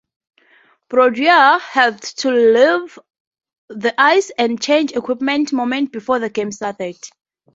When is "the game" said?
6.17-6.51